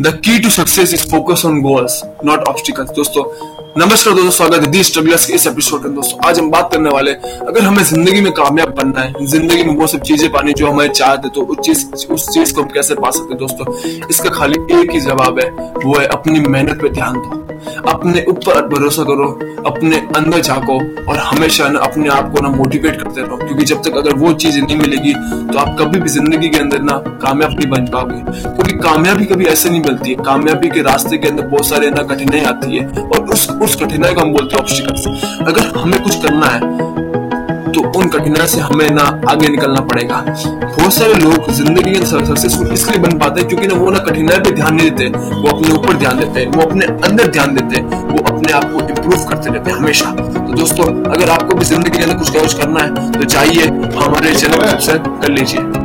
[0.00, 3.24] The key to success is focus on goals not obstacles दोस्तों,
[3.78, 6.90] नमस्कार दोस्तों, स्वागत है दी स्ट्रगलर्स के इस एपिसोड में दोस्तों। आज हम बात करने
[6.90, 10.70] वाले अगर हमें ज़िंदगी में कामयाब बनना है, ज़िंदगी में वो सब चीज़ें पानी जो
[10.70, 13.74] हमें चाहते तो उस चीज़ उस चीज़ को हम कैसे पा सकते दोस्तों?
[14.08, 15.50] इसका खाली एक ही जवाब है,
[15.84, 17.51] वो है अपनी मेहनत पे ध्यान दो।
[17.88, 19.28] अपने ऊपर भरोसा करो,
[19.66, 20.78] अपने अंदर झाको
[21.10, 24.32] और हमेशा ना अपने आप को ना मोटिवेट करते रहो। क्योंकि जब तक अगर वो
[24.34, 25.12] चीज़ नहीं मिलेगी
[25.52, 29.44] तो आप कभी भी ज़िंदगी के अंदर ना कामयाब नहीं बन पाओगे। क्योंकि कामयाबी कभी
[29.46, 32.86] ऐसे नहीं मिलती है। कामयाबी के रास्ते के अंदर बहुत सारे ना कठिनाई आती है
[32.98, 35.06] और उस उस कठिनाई को हम बोलते हैं ऑब्स्टिकल्स
[35.42, 36.90] अगर हमें कुछ करना है
[37.72, 42.72] तो उन कठिनाई से हमें ना आगे निकलना पड़ेगा। बहुत सारे लोग ज़िंदगी में सक्सेसफुल
[42.72, 45.96] इसलिए बन पाते क्योंकि ना वो ना कठिनाई पे ध्यान नहीं देते, वो अपने ऊपर
[45.96, 49.50] ध्यान देते हैं, वो अपने अंदर ध्यान देते हैं, वो अपने आप को इम्प्रूव करते
[49.50, 53.12] रहते हैं हमेशा। तो दोस्तों, अगर आपको भी ज़िंदगी के अंदर कुछ कुछ करना है
[53.12, 55.81] तो चाहिए हमारे चैनल को सब्सक्राइब कर लीजिए।